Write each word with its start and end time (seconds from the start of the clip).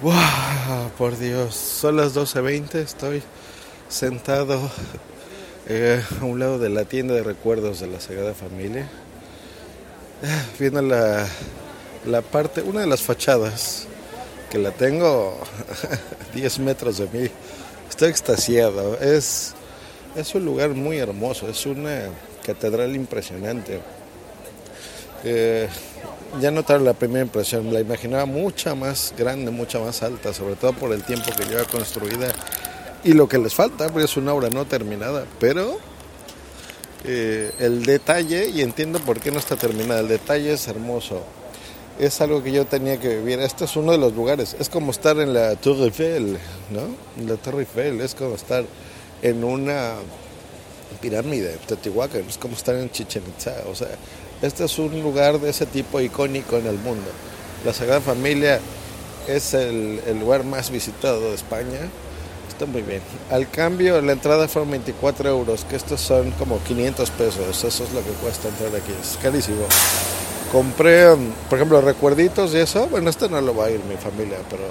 Wow, 0.00 0.92
por 0.96 1.18
Dios, 1.18 1.56
son 1.56 1.96
las 1.96 2.14
12.20, 2.14 2.76
estoy 2.76 3.20
sentado 3.88 4.70
eh, 5.66 6.00
a 6.20 6.24
un 6.24 6.38
lado 6.38 6.60
de 6.60 6.68
la 6.68 6.84
tienda 6.84 7.14
de 7.14 7.24
recuerdos 7.24 7.80
de 7.80 7.88
la 7.88 7.98
Sagrada 7.98 8.32
Familia, 8.32 8.88
viendo 10.56 10.82
la, 10.82 11.26
la 12.06 12.22
parte, 12.22 12.62
una 12.62 12.82
de 12.82 12.86
las 12.86 13.02
fachadas, 13.02 13.88
que 14.50 14.58
la 14.58 14.70
tengo 14.70 15.36
a 16.30 16.34
10 16.34 16.60
metros 16.60 16.98
de 16.98 17.08
mí. 17.08 17.28
Estoy 17.90 18.10
extasiado, 18.10 19.00
es, 19.00 19.54
es 20.14 20.32
un 20.32 20.44
lugar 20.44 20.70
muy 20.70 20.98
hermoso, 20.98 21.48
es 21.48 21.66
una 21.66 22.02
catedral 22.44 22.94
impresionante. 22.94 23.80
Eh, 25.24 25.68
ya 26.40 26.50
notaron 26.50 26.84
la 26.84 26.94
primera 26.94 27.24
impresión, 27.24 27.72
la 27.72 27.80
imaginaba 27.80 28.26
mucha 28.26 28.74
más 28.74 29.14
grande, 29.16 29.50
mucha 29.50 29.78
más 29.78 30.02
alta, 30.02 30.32
sobre 30.32 30.56
todo 30.56 30.72
por 30.72 30.92
el 30.92 31.02
tiempo 31.02 31.30
que 31.36 31.44
lleva 31.44 31.64
construida 31.64 32.32
y 33.04 33.12
lo 33.12 33.28
que 33.28 33.38
les 33.38 33.54
falta, 33.54 33.88
porque 33.88 34.04
es 34.04 34.16
una 34.16 34.34
obra 34.34 34.50
no 34.50 34.64
terminada, 34.66 35.24
pero 35.40 35.78
eh, 37.04 37.52
el 37.58 37.84
detalle, 37.84 38.48
y 38.48 38.62
entiendo 38.62 38.98
por 39.00 39.20
qué 39.20 39.30
no 39.30 39.38
está 39.38 39.56
terminada, 39.56 40.00
el 40.00 40.08
detalle 40.08 40.52
es 40.52 40.68
hermoso, 40.68 41.22
es 41.98 42.20
algo 42.20 42.42
que 42.42 42.52
yo 42.52 42.64
tenía 42.66 42.98
que 42.98 43.16
vivir, 43.16 43.40
este 43.40 43.64
es 43.64 43.76
uno 43.76 43.92
de 43.92 43.98
los 43.98 44.14
lugares, 44.14 44.56
es 44.58 44.68
como 44.68 44.90
estar 44.90 45.18
en 45.18 45.32
la 45.32 45.56
Tour 45.56 45.78
Eiffel, 45.78 46.38
¿no? 46.70 47.26
La 47.26 47.36
Torre 47.36 47.60
Eiffel, 47.60 48.00
es 48.00 48.14
como 48.14 48.34
estar 48.34 48.64
en 49.22 49.44
una 49.44 49.94
pirámide, 51.00 51.56
Teotihuacán, 51.66 52.24
es 52.28 52.38
como 52.38 52.54
estar 52.54 52.74
en 52.74 52.90
Chichen 52.90 53.22
Itza, 53.28 53.54
o 53.70 53.74
sea, 53.74 53.88
este 54.42 54.64
es 54.64 54.78
un 54.78 55.02
lugar 55.02 55.40
de 55.40 55.50
ese 55.50 55.66
tipo 55.66 56.00
icónico 56.00 56.56
en 56.56 56.66
el 56.66 56.78
mundo. 56.78 57.10
La 57.64 57.72
Sagrada 57.72 58.00
Familia 58.00 58.60
es 59.26 59.52
el, 59.54 60.00
lugar 60.20 60.44
más 60.44 60.70
visitado 60.70 61.20
de 61.30 61.34
España. 61.34 61.80
Está 62.48 62.66
muy 62.66 62.82
bien. 62.82 63.02
Al 63.30 63.50
cambio, 63.50 64.00
la 64.00 64.12
entrada 64.12 64.48
fueron 64.48 64.70
24 64.70 65.28
euros, 65.28 65.64
que 65.64 65.76
estos 65.76 66.00
son 66.00 66.30
como 66.32 66.62
500 66.62 67.10
pesos. 67.10 67.64
Eso 67.64 67.84
es 67.84 67.92
lo 67.92 68.02
que 68.02 68.10
cuesta 68.22 68.48
entrar 68.48 68.68
aquí. 68.74 68.92
Es 69.00 69.18
carísimo. 69.20 69.66
Compré, 70.52 71.10
um, 71.10 71.30
por 71.48 71.58
ejemplo, 71.58 71.80
recuerditos 71.80 72.54
y 72.54 72.58
eso. 72.58 72.86
Bueno, 72.86 73.10
este 73.10 73.28
no 73.28 73.40
lo 73.40 73.54
va 73.54 73.66
a 73.66 73.70
ir 73.70 73.80
mi 73.84 73.96
familia, 73.96 74.38
pero 74.48 74.62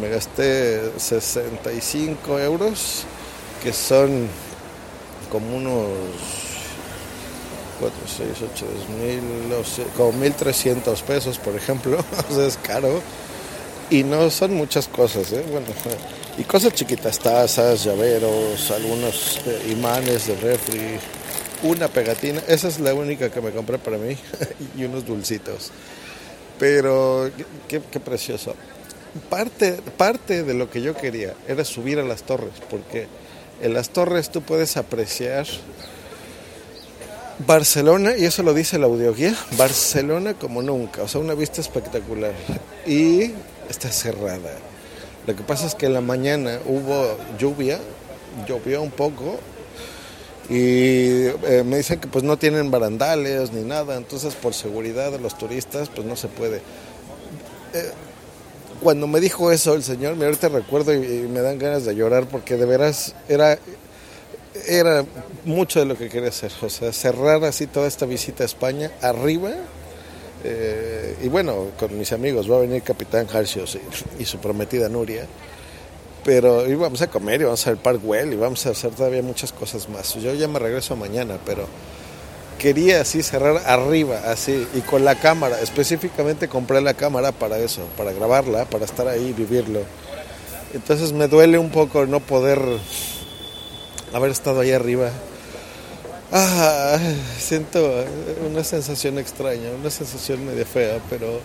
me 0.00 0.08
gasté 0.10 0.92
65 0.96 2.38
euros, 2.38 3.04
que 3.62 3.72
son 3.72 4.28
como 5.30 5.56
unos 5.56 6.47
4, 7.78 7.98
6, 8.06 8.28
8, 8.54 8.66
10 8.88 8.88
mil, 9.00 9.54
como 9.96 10.12
1300 10.12 11.02
pesos, 11.02 11.38
por 11.38 11.54
ejemplo. 11.54 11.98
o 12.30 12.34
sea, 12.34 12.46
es 12.46 12.56
caro. 12.56 13.00
Y 13.90 14.04
no 14.04 14.30
son 14.30 14.54
muchas 14.54 14.86
cosas, 14.88 15.32
¿eh? 15.32 15.44
Bueno, 15.50 15.66
y 16.36 16.44
cosas 16.44 16.74
chiquitas, 16.74 17.18
tazas, 17.18 17.84
llaveros, 17.84 18.70
algunos 18.70 19.40
eh, 19.46 19.72
imanes 19.72 20.26
de 20.26 20.36
refri, 20.36 20.98
una 21.62 21.88
pegatina. 21.88 22.42
Esa 22.46 22.68
es 22.68 22.78
la 22.80 22.94
única 22.94 23.30
que 23.30 23.40
me 23.40 23.50
compré 23.50 23.78
para 23.78 23.96
mí 23.96 24.16
y 24.76 24.84
unos 24.84 25.06
dulcitos. 25.06 25.70
Pero 26.58 27.30
qué, 27.66 27.80
qué 27.90 28.00
precioso. 28.00 28.54
Parte, 29.30 29.80
parte 29.96 30.42
de 30.42 30.54
lo 30.54 30.70
que 30.70 30.82
yo 30.82 30.94
quería 30.94 31.34
era 31.46 31.64
subir 31.64 31.98
a 31.98 32.02
las 32.02 32.22
torres, 32.24 32.52
porque 32.68 33.08
en 33.62 33.74
las 33.74 33.90
torres 33.90 34.30
tú 34.30 34.42
puedes 34.42 34.76
apreciar 34.76 35.46
Barcelona, 37.46 38.16
y 38.16 38.24
eso 38.24 38.42
lo 38.42 38.52
dice 38.52 38.78
la 38.78 38.86
audioguía, 38.86 39.34
Barcelona 39.56 40.34
como 40.34 40.62
nunca, 40.62 41.02
o 41.02 41.08
sea, 41.08 41.20
una 41.20 41.34
vista 41.34 41.60
espectacular. 41.60 42.32
Y 42.86 43.32
está 43.68 43.90
cerrada. 43.90 44.50
Lo 45.26 45.36
que 45.36 45.42
pasa 45.42 45.66
es 45.66 45.74
que 45.74 45.86
en 45.86 45.94
la 45.94 46.00
mañana 46.00 46.58
hubo 46.66 47.16
lluvia, 47.38 47.78
llovió 48.46 48.82
un 48.82 48.90
poco, 48.90 49.38
y 50.48 51.26
eh, 51.26 51.62
me 51.64 51.76
dicen 51.76 52.00
que 52.00 52.08
pues 52.08 52.24
no 52.24 52.38
tienen 52.38 52.70
barandales 52.70 53.52
ni 53.52 53.62
nada, 53.62 53.96
entonces 53.96 54.34
por 54.34 54.54
seguridad 54.54 55.12
de 55.12 55.18
los 55.18 55.36
turistas 55.36 55.90
pues 55.94 56.06
no 56.06 56.16
se 56.16 56.28
puede. 56.28 56.56
Eh, 57.74 57.92
cuando 58.80 59.06
me 59.06 59.20
dijo 59.20 59.52
eso 59.52 59.74
el 59.74 59.82
señor, 59.82 60.16
me 60.16 60.24
ahorita 60.24 60.48
recuerdo 60.48 60.94
y, 60.94 60.96
y 60.96 61.28
me 61.28 61.40
dan 61.40 61.58
ganas 61.58 61.84
de 61.84 61.94
llorar 61.94 62.26
porque 62.26 62.56
de 62.56 62.64
veras 62.64 63.14
era 63.28 63.58
era 64.68 65.04
mucho 65.44 65.80
de 65.80 65.86
lo 65.86 65.96
que 65.96 66.08
quería 66.08 66.28
hacer, 66.28 66.52
o 66.60 66.68
sea, 66.68 66.92
cerrar 66.92 67.42
así 67.44 67.66
toda 67.66 67.88
esta 67.88 68.04
visita 68.06 68.42
a 68.42 68.46
España 68.46 68.90
arriba. 69.00 69.50
Eh, 70.44 71.16
y 71.22 71.28
bueno, 71.28 71.68
con 71.78 71.98
mis 71.98 72.12
amigos, 72.12 72.50
va 72.50 72.56
a 72.56 72.60
venir 72.60 72.82
Capitán 72.82 73.26
Harcios 73.32 73.78
y, 74.18 74.24
su 74.24 74.38
prometida 74.38 74.88
Nuria. 74.88 75.26
Pero 76.22 76.68
íbamos 76.68 77.00
a 77.00 77.06
comer, 77.06 77.40
íbamos 77.40 77.66
al 77.66 77.78
Parkwell 77.78 78.32
y 78.34 78.36
vamos 78.36 78.66
a 78.66 78.70
hacer 78.70 78.90
todavía 78.90 79.22
muchas 79.22 79.52
cosas 79.52 79.88
más. 79.88 80.14
Yo 80.14 80.34
ya 80.34 80.46
me 80.46 80.58
regreso 80.58 80.94
mañana, 80.94 81.38
pero 81.46 81.66
quería 82.58 83.00
así 83.00 83.22
cerrar 83.22 83.62
arriba, 83.66 84.20
así, 84.26 84.66
y 84.74 84.80
con 84.80 85.04
la 85.04 85.14
cámara. 85.14 85.60
Específicamente 85.60 86.48
compré 86.48 86.82
la 86.82 86.94
cámara 86.94 87.32
para 87.32 87.58
eso, 87.58 87.82
para 87.96 88.12
grabarla, 88.12 88.66
para 88.66 88.84
estar 88.84 89.08
ahí 89.08 89.28
y 89.28 89.32
vivirlo. 89.32 89.80
Entonces 90.74 91.12
me 91.12 91.28
duele 91.28 91.56
un 91.56 91.70
poco 91.70 92.04
no 92.04 92.20
poder 92.20 92.60
haber 94.12 94.30
estado 94.30 94.60
ahí 94.60 94.72
arriba. 94.72 95.10
Ah, 96.30 96.98
siento 97.38 98.04
una 98.46 98.62
sensación 98.62 99.18
extraña, 99.18 99.70
una 99.80 99.90
sensación 99.90 100.44
medio 100.44 100.66
fea, 100.66 101.00
pero 101.08 101.40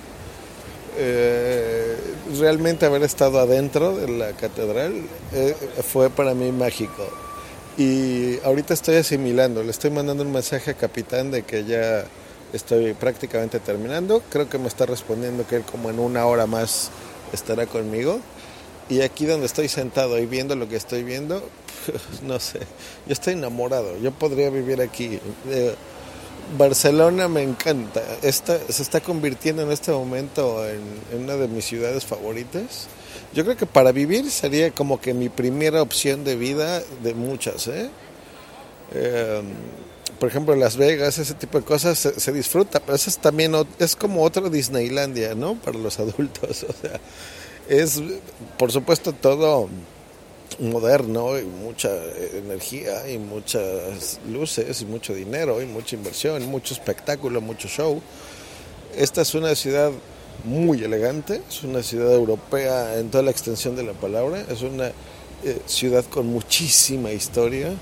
eh, 0.98 1.96
realmente 2.38 2.86
haber 2.86 3.04
estado 3.04 3.40
adentro 3.40 3.96
de 3.96 4.10
la 4.10 4.32
catedral 4.34 4.94
eh, 5.32 5.56
fue 5.92 6.10
para 6.10 6.34
mí 6.34 6.52
mágico. 6.52 7.08
Y 7.78 8.40
ahorita 8.44 8.74
estoy 8.74 8.98
asimilando, 8.98 9.64
le 9.64 9.72
estoy 9.72 9.90
mandando 9.90 10.24
un 10.24 10.32
mensaje 10.32 10.72
a 10.72 10.74
Capitán 10.76 11.32
de 11.32 11.44
que 11.44 11.64
ya 11.64 12.06
estoy 12.54 12.94
prácticamente 12.94 13.60
terminando. 13.60 14.22
Creo 14.30 14.48
que 14.48 14.60
me 14.60 14.68
está 14.68 14.86
respondiendo 14.86 15.48
que 15.48 15.56
él 15.56 15.64
como 15.64 15.90
en 15.90 16.00
una 16.00 16.26
hora 16.26 16.46
más 16.46 16.92
estará 17.32 17.66
conmigo. 17.66 18.20
Y 18.90 19.02
aquí 19.02 19.26
donde 19.26 19.46
estoy 19.46 19.70
sentado 19.70 20.20
y 20.20 20.26
viendo 20.26 20.56
lo 20.56 20.68
que 20.68 20.76
estoy 20.76 21.04
viendo, 21.04 21.42
no 22.24 22.40
sé, 22.40 22.60
yo 23.06 23.14
estoy 23.14 23.34
enamorado, 23.34 23.98
yo 24.00 24.12
podría 24.12 24.50
vivir 24.50 24.82
aquí. 24.82 25.20
Eh, 25.50 25.76
Barcelona 26.58 27.28
me 27.28 27.42
encanta, 27.42 28.04
Esta, 28.22 28.60
se 28.70 28.84
está 28.84 29.00
convirtiendo 29.00 29.64
en 29.64 29.72
este 29.72 29.92
momento 29.92 30.64
en, 30.68 31.24
una 31.24 31.36
de 31.36 31.48
mis 31.48 31.66
ciudades 31.66 32.06
favoritas. 32.06 32.88
Yo 33.34 33.44
creo 33.44 33.58
que 33.58 33.66
para 33.66 33.92
vivir 33.92 34.30
sería 34.30 34.70
como 34.72 35.00
que 35.02 35.14
mi 35.14 35.30
primera 35.30 35.82
opción 35.82 36.24
de 36.24 36.36
vida 36.36 36.84
de 37.02 37.14
muchas. 37.14 37.68
¿eh? 37.68 37.90
Em, 38.94 39.46
por 40.20 40.30
ejemplo, 40.30 40.56
Las 40.56 40.78
Vegas, 40.78 41.18
ese 41.18 41.34
tipo 41.34 41.60
de 41.60 41.66
cosas 41.66 41.98
se, 41.98 42.32
disfruta, 42.32 42.80
pero 42.80 42.96
eso 42.96 43.10
es 43.10 43.18
también 43.18 43.54
es 43.80 43.96
como 43.96 44.24
otro 44.24 44.50
Disneylandia, 44.50 45.34
¿no? 45.34 45.56
Para 45.56 45.78
los 45.80 46.00
adultos, 46.00 46.64
o 46.70 46.74
sea, 46.74 47.00
es 47.82 48.02
por 48.58 48.72
supuesto 48.72 49.14
todo 49.14 49.68
moderno 50.60 51.40
y 51.40 51.44
mucha 51.44 51.90
energía 52.34 53.10
y 53.10 53.18
muchas 53.18 54.20
luces 54.30 54.82
y 54.82 54.86
mucho 54.86 55.14
dinero 55.14 55.62
y 55.62 55.66
mucha 55.66 55.96
inversión, 55.96 56.46
mucho 56.46 56.74
espectáculo, 56.74 57.42
mucho 57.42 57.68
show. 57.68 58.02
Esta 58.96 59.22
es 59.22 59.34
una 59.34 59.56
ciudad 59.56 59.92
muy 60.44 60.84
elegante, 60.84 61.42
es 61.50 61.64
una 61.64 61.82
ciudad 61.82 62.14
europea 62.14 63.00
en 63.00 63.10
toda 63.10 63.24
la 63.24 63.32
extensión 63.32 63.76
de 63.76 63.84
la 63.84 63.94
palabra, 63.94 64.46
es 64.50 64.62
una 64.62 64.90
eh, 65.44 65.60
ciudad 65.66 66.06
con 66.06 66.28
muchísima 66.28 67.12
historia, 67.12 67.74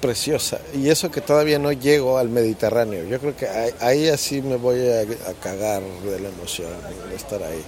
preciosa. 0.00 0.60
Y 0.74 0.88
eso 0.90 1.10
que 1.10 1.20
todavía 1.20 1.58
no 1.58 1.72
llego 1.72 2.18
al 2.18 2.28
Mediterráneo, 2.28 3.04
yo 3.08 3.18
creo 3.18 3.36
que 3.36 3.48
ahí, 3.80 4.08
así 4.08 4.40
me 4.42 4.56
voy 4.56 4.86
a, 4.88 5.00
a 5.00 5.34
cagar 5.40 5.82
de 5.82 6.20
la 6.20 6.28
emoción 6.28 6.70
de 7.08 7.16
estar 7.16 7.42
ahí 7.42 7.62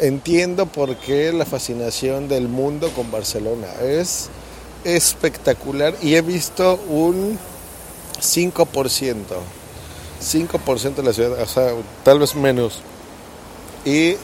entiendo 0.00 0.66
por 0.66 0.96
qué 0.96 1.32
la 1.32 1.44
fascinación 1.44 2.28
del 2.28 2.48
mundo 2.48 2.90
con 2.90 3.10
Barcelona. 3.10 3.68
Es 3.82 4.28
espectacular 4.84 5.94
y 6.02 6.14
he 6.14 6.22
visto 6.22 6.78
un 6.88 7.38
5%, 8.20 9.14
5% 10.20 10.94
de 10.94 11.02
la 11.02 11.12
ciudad, 11.12 11.40
o 11.40 11.46
sea, 11.46 11.72
tal 12.04 12.18
vez 12.18 12.34
menos. 12.34 12.80
Y 13.84 14.16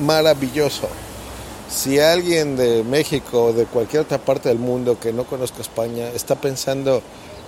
maravilloso. 0.00 0.88
Si 1.70 1.98
alguien 2.00 2.56
de 2.56 2.82
México 2.82 3.46
o 3.46 3.52
de 3.52 3.64
cualquier 3.64 4.02
otra 4.02 4.18
parte 4.18 4.48
del 4.48 4.58
mundo 4.58 4.98
que 4.98 5.12
no 5.12 5.24
conozca 5.24 5.60
España 5.60 6.08
está 6.08 6.34
pensando 6.34 7.02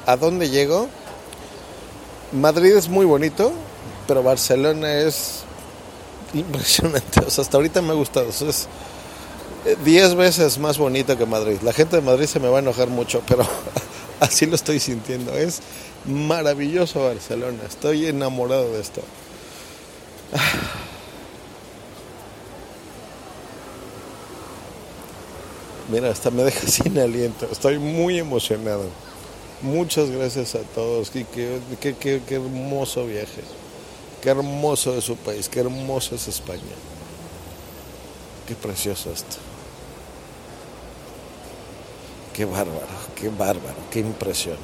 a 0.07 0.17
dónde 0.17 0.49
llego, 0.49 0.89
Madrid 2.33 2.77
es 2.77 2.89
muy 2.89 3.05
bonito, 3.05 3.53
pero 4.07 4.23
Barcelona 4.23 4.99
es 4.99 5.43
impresionante. 6.35 7.21
O 7.27 7.31
sea, 7.31 7.43
hasta 7.43 7.57
ahorita 7.57 7.83
me 7.83 7.91
ha 7.91 7.95
gustado. 7.95 8.29
es 8.29 8.69
10 9.85 10.15
veces 10.17 10.59
más 10.59 10.79
bonito 10.79 11.17
que 11.17 11.27
Madrid. 11.27 11.59
La 11.63 11.73
gente 11.73 11.97
de 11.97 12.03
Madrid 12.03 12.27
se 12.27 12.41
me 12.41 12.49
va 12.49 12.59
a 12.59 12.61
enojar 12.61 12.89
mucho, 12.89 13.23
pero 13.29 13.47
así 14.21 14.47
lo 14.47 14.57
estoy 14.57 14.81
sintiendo. 14.81 15.37
Es 15.37 15.61
maravilloso 16.05 17.05
Barcelona. 17.05 17.59
Estoy 17.69 18.07
enamorado 18.07 18.73
de 18.73 18.81
esto. 18.81 19.03
Mira, 25.91 26.11
hasta 26.11 26.31
me 26.31 26.45
deja 26.45 26.67
sin 26.67 26.99
aliento. 26.99 27.47
Estoy 27.51 27.79
muy 27.79 28.19
emocionado. 28.19 28.85
Muchas 29.61 30.11
gracias 30.11 30.55
a 30.57 30.63
todos. 30.75 31.11
Qué, 31.11 31.25
qué, 31.33 31.95
qué, 31.95 32.21
qué 32.27 32.35
hermoso 32.35 33.07
viaje. 33.07 33.43
Qué 34.23 34.31
hermoso 34.31 34.97
es 34.97 35.05
su 35.05 35.17
país. 35.17 35.49
Qué 35.49 35.61
hermoso 35.61 36.15
es 36.15 36.29
España. 36.29 36.63
Qué 38.47 38.55
precioso 38.55 39.11
esto. 39.11 39.37
Qué 42.33 42.45
bárbaro, 42.45 42.87
qué 43.15 43.29
bárbaro, 43.29 43.77
qué 43.91 44.01
impresión. 44.01 44.57